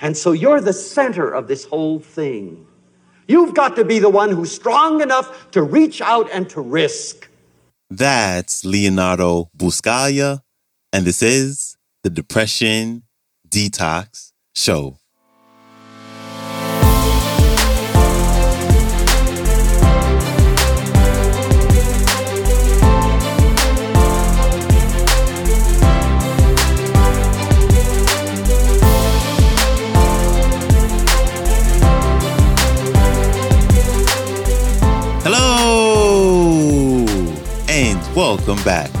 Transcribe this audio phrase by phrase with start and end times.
[0.00, 2.66] And so you're the center of this whole thing.
[3.28, 7.28] You've got to be the one who's strong enough to reach out and to risk.
[7.90, 10.40] That's Leonardo Buscaglia,
[10.92, 13.04] and this is the Depression
[13.48, 14.98] Detox Show.
[38.46, 38.92] Welcome back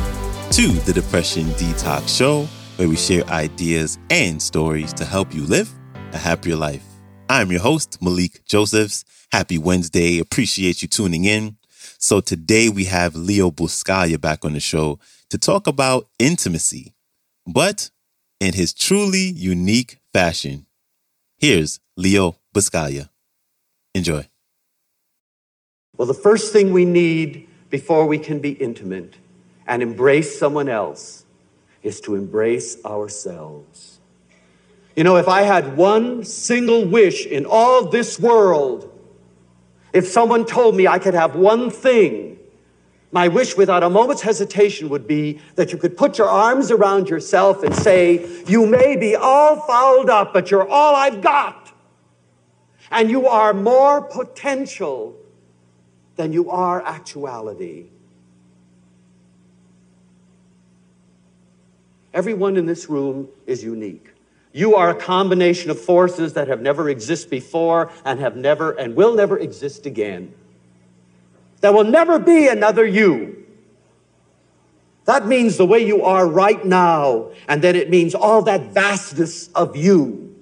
[0.54, 5.72] to the Depression Detox Show, where we share ideas and stories to help you live
[6.12, 6.84] a happier life.
[7.30, 9.04] I'm your host, Malikee Josephs.
[9.30, 10.18] Happy Wednesday.
[10.18, 11.58] Appreciate you tuning in.
[11.96, 14.98] So today we have Leo Buscaglia back on the show
[15.30, 16.96] to talk about intimacy,
[17.46, 17.90] but
[18.40, 20.66] in his truly unique fashion.
[21.38, 23.10] Here's Leo Buscaglia.
[23.94, 24.26] Enjoy.
[25.96, 29.14] Well, the first thing we need before we can be intimate
[29.66, 31.24] and embrace someone else
[31.82, 33.98] is to embrace ourselves.
[34.94, 38.92] You know, if I had one single wish in all this world,
[39.92, 42.38] if someone told me I could have one thing,
[43.12, 47.08] my wish without a moment's hesitation would be that you could put your arms around
[47.08, 51.72] yourself and say, You may be all fouled up, but you're all I've got.
[52.90, 55.16] And you are more potential
[56.16, 57.86] than you are actuality.
[62.16, 64.10] Everyone in this room is unique.
[64.54, 68.96] You are a combination of forces that have never existed before and have never and
[68.96, 70.32] will never exist again.
[71.60, 73.44] There will never be another you.
[75.04, 79.48] That means the way you are right now, and then it means all that vastness
[79.48, 80.34] of you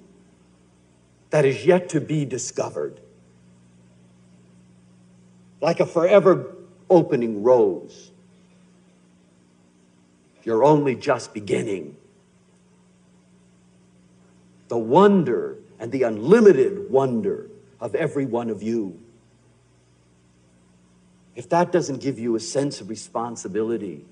[1.31, 3.01] that is yet to be discovered
[5.59, 6.55] like a forever
[6.89, 8.11] opening rose.
[10.45, 11.97] You're only just beginning.
[14.67, 17.49] The wonder and the unlimited wonder
[17.81, 18.99] of every one of you.
[21.35, 24.05] If that doesn't give you a sense of responsibility,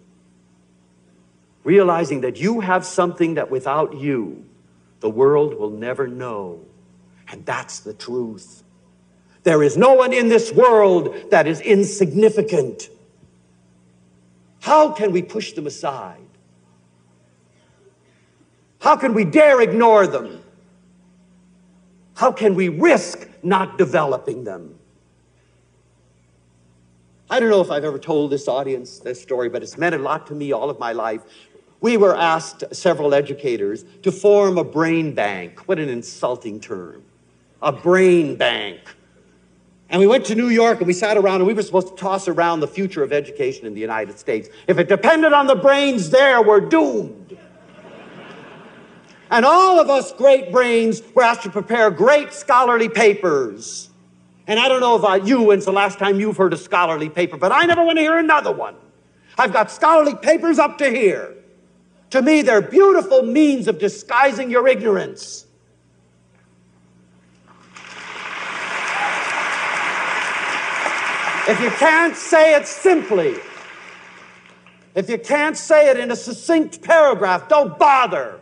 [1.63, 4.43] realizing that you have something that without you,
[4.99, 6.65] the world will never know.
[7.29, 8.63] And that's the truth.
[9.43, 12.89] There is no one in this world that is insignificant.
[14.61, 16.22] How can we push them aside?
[18.83, 20.43] How can we dare ignore them?
[22.15, 24.75] How can we risk not developing them?
[27.29, 29.99] I don't know if I've ever told this audience this story, but it's meant a
[29.99, 31.21] lot to me all of my life.
[31.79, 35.61] We were asked, several educators, to form a brain bank.
[35.69, 37.03] What an insulting term.
[37.61, 38.81] A brain bank.
[39.89, 41.95] And we went to New York and we sat around and we were supposed to
[41.95, 44.49] toss around the future of education in the United States.
[44.67, 47.37] If it depended on the brains there, we're doomed.
[49.33, 53.89] And all of us great brains were asked to prepare great scholarly papers.
[54.45, 57.35] And I don't know about you when's the last time you've heard a scholarly paper,
[57.35, 58.75] but I never want to hear another one.
[59.35, 61.33] I've got scholarly papers up to here.
[62.11, 65.47] To me, they're beautiful means of disguising your ignorance.
[71.47, 73.37] If you can't say it simply,
[74.93, 78.39] if you can't say it in a succinct paragraph, don't bother.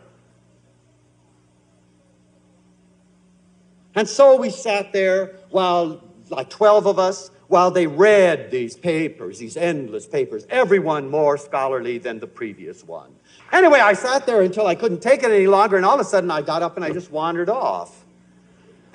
[3.94, 9.38] And so we sat there while, like 12 of us, while they read these papers,
[9.38, 13.14] these endless papers, everyone more scholarly than the previous one.
[13.52, 16.04] Anyway, I sat there until I couldn't take it any longer, and all of a
[16.04, 18.04] sudden I got up and I just wandered off.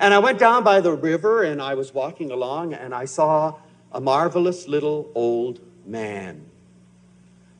[0.00, 3.58] And I went down by the river and I was walking along and I saw
[3.92, 6.44] a marvelous little old man.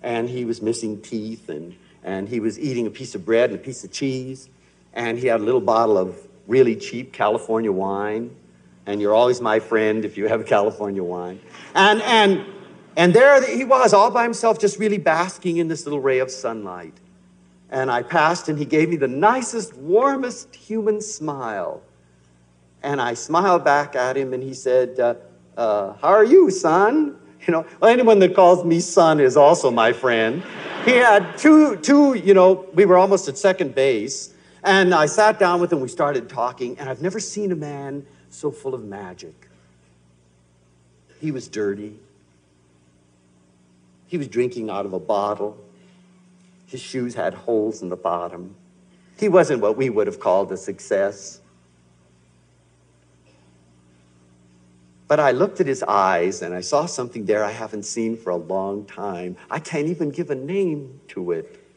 [0.02, 1.74] And he was missing teeth, and,
[2.04, 4.48] and he was eating a piece of bread and a piece of cheese,
[4.92, 8.34] and he had a little bottle of really cheap California wine.
[8.86, 11.38] And you're always my friend if you have California wine.
[11.74, 12.44] And, and,
[12.96, 16.30] and there he was, all by himself, just really basking in this little ray of
[16.30, 16.94] sunlight.
[17.70, 21.82] And I passed, and he gave me the nicest, warmest human smile.
[22.82, 25.14] And I smiled back at him, and he said, uh,
[25.56, 27.16] uh, how are you, son?
[27.46, 30.42] You know, well, anyone that calls me son is also my friend.
[30.84, 34.34] He had two, two, you know, we were almost at second base.
[34.68, 38.04] And I sat down with him, we started talking, and I've never seen a man
[38.28, 39.48] so full of magic.
[41.22, 41.98] He was dirty.
[44.08, 45.56] He was drinking out of a bottle.
[46.66, 48.56] His shoes had holes in the bottom.
[49.18, 51.40] He wasn't what we would have called a success.
[55.06, 58.28] But I looked at his eyes and I saw something there I haven't seen for
[58.28, 59.38] a long time.
[59.50, 61.67] I can't even give a name to it.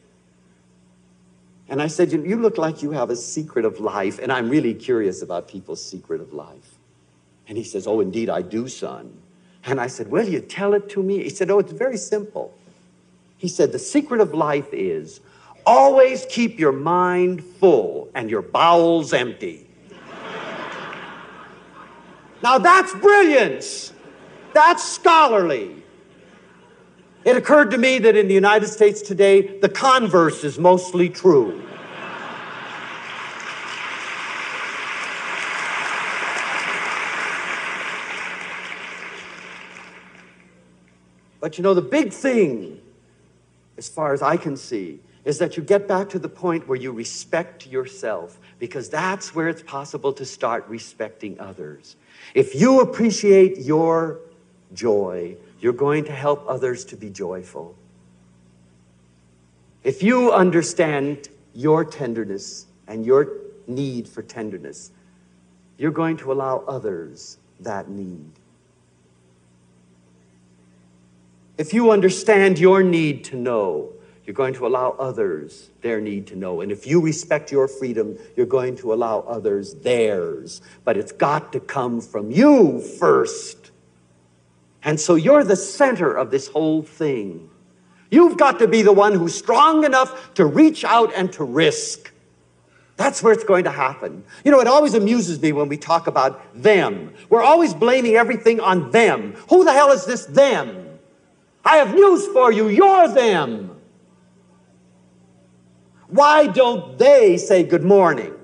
[1.72, 4.74] And I said, You look like you have a secret of life, and I'm really
[4.74, 6.74] curious about people's secret of life.
[7.48, 9.22] And he says, Oh, indeed, I do, son.
[9.64, 11.22] And I said, Will you tell it to me?
[11.22, 12.52] He said, Oh, it's very simple.
[13.38, 15.20] He said, The secret of life is
[15.64, 19.66] always keep your mind full and your bowels empty.
[22.42, 23.94] now that's brilliance.
[24.52, 25.81] That's scholarly.
[27.24, 31.62] It occurred to me that in the United States today, the converse is mostly true.
[41.40, 42.80] But you know, the big thing,
[43.76, 46.78] as far as I can see, is that you get back to the point where
[46.78, 51.94] you respect yourself, because that's where it's possible to start respecting others.
[52.34, 54.18] If you appreciate your
[54.72, 57.74] joy, you're going to help others to be joyful.
[59.84, 63.28] If you understand your tenderness and your
[63.66, 64.90] need for tenderness,
[65.78, 68.30] you're going to allow others that need.
[71.58, 73.92] If you understand your need to know,
[74.24, 76.60] you're going to allow others their need to know.
[76.60, 80.60] And if you respect your freedom, you're going to allow others theirs.
[80.84, 83.71] But it's got to come from you first.
[84.84, 87.48] And so you're the center of this whole thing.
[88.10, 92.12] You've got to be the one who's strong enough to reach out and to risk.
[92.96, 94.22] That's where it's going to happen.
[94.44, 97.14] You know, it always amuses me when we talk about them.
[97.30, 99.32] We're always blaming everything on them.
[99.48, 100.98] Who the hell is this them?
[101.64, 102.68] I have news for you.
[102.68, 103.80] You're them.
[106.08, 108.34] Why don't they say good morning?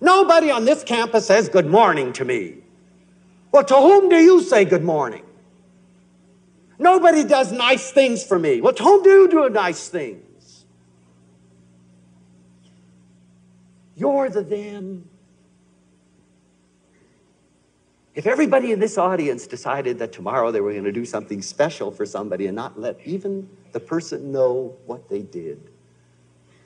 [0.00, 2.59] Nobody on this campus says good morning to me.
[3.52, 5.24] Well, to whom do you say good morning?
[6.78, 8.60] Nobody does nice things for me.
[8.60, 10.64] Well, to whom do you do nice things?
[13.96, 15.06] You're the them.
[18.14, 21.90] If everybody in this audience decided that tomorrow they were going to do something special
[21.90, 25.70] for somebody and not let even the person know what they did,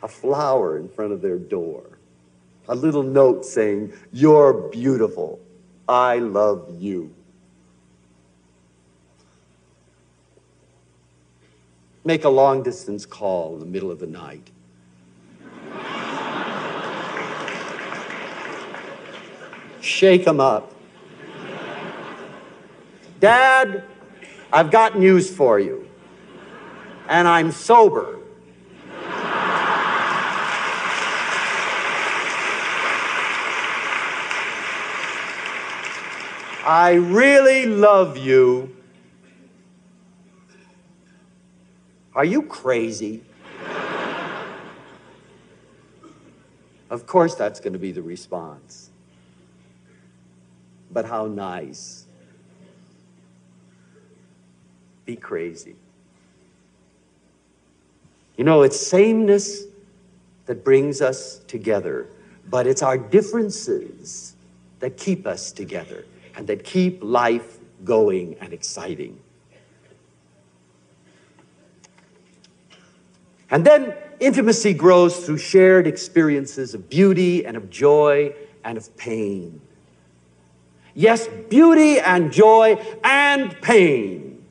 [0.02, 1.98] a flower in front of their door,
[2.68, 5.40] a little note saying, You're beautiful.
[5.88, 7.14] I love you.
[12.04, 14.50] Make a long distance call in the middle of the night.
[19.80, 20.72] Shake them up.
[23.20, 23.84] Dad,
[24.52, 25.88] I've got news for you.
[27.08, 28.18] And I'm sober.
[36.64, 38.74] I really love you.
[42.14, 43.22] Are you crazy?
[46.88, 48.88] of course, that's going to be the response.
[50.90, 52.06] But how nice.
[55.04, 55.76] Be crazy.
[58.38, 59.64] You know, it's sameness
[60.46, 62.06] that brings us together,
[62.48, 64.34] but it's our differences
[64.80, 66.06] that keep us together
[66.36, 69.20] and that keep life going and exciting.
[73.50, 79.60] And then intimacy grows through shared experiences of beauty and of joy and of pain.
[80.94, 84.44] Yes, beauty and joy and pain.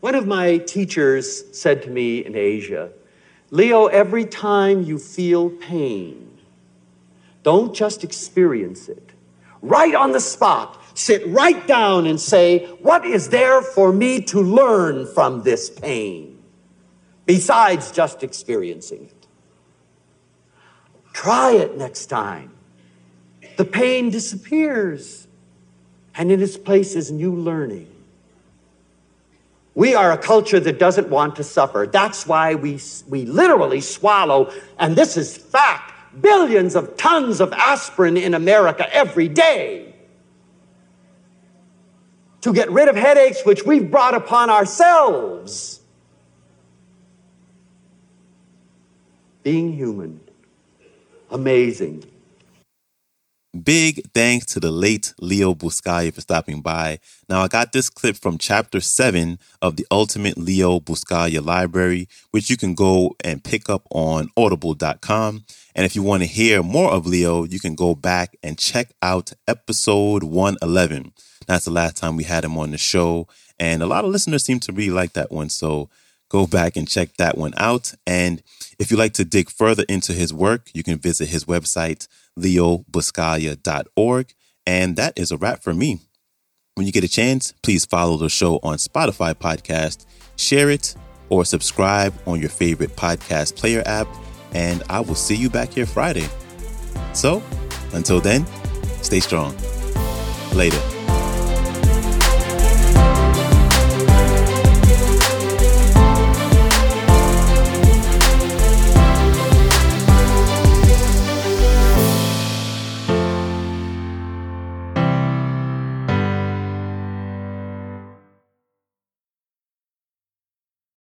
[0.00, 2.90] One of my teachers said to me in Asia,
[3.50, 6.31] Leo, every time you feel pain,
[7.42, 9.10] don't just experience it.
[9.60, 14.40] Right on the spot, sit right down and say, What is there for me to
[14.40, 16.42] learn from this pain
[17.26, 19.26] besides just experiencing it?
[21.12, 22.52] Try it next time.
[23.56, 25.28] The pain disappears,
[26.14, 27.88] and in its place is new learning.
[29.74, 31.88] We are a culture that doesn't want to suffer.
[31.90, 38.16] That's why we, we literally swallow, and this is fact billions of tons of aspirin
[38.16, 39.94] in America every day
[42.42, 45.80] to get rid of headaches which we've brought upon ourselves.
[49.42, 50.20] Being human,
[51.30, 52.04] amazing.
[53.52, 56.98] Big thanks to the late Leo Buscaglia for stopping by.
[57.28, 62.48] Now, I got this clip from chapter seven of the Ultimate Leo Buscaglia Library, which
[62.48, 65.44] you can go and pick up on audible.com.
[65.74, 68.92] And if you want to hear more of Leo, you can go back and check
[69.02, 71.12] out episode 111.
[71.46, 73.28] That's the last time we had him on the show.
[73.60, 75.50] And a lot of listeners seem to really like that one.
[75.50, 75.90] So
[76.32, 77.92] go back and check that one out.
[78.06, 78.42] And
[78.78, 82.08] if you'd like to dig further into his work, you can visit his website,
[82.38, 84.34] leobuscaglia.org.
[84.66, 86.00] And that is a wrap for me.
[86.74, 90.94] When you get a chance, please follow the show on Spotify podcast, share it,
[91.28, 94.08] or subscribe on your favorite podcast player app.
[94.54, 96.28] And I will see you back here Friday.
[97.12, 97.42] So
[97.92, 98.46] until then,
[99.02, 99.54] stay strong.
[100.54, 101.01] Later.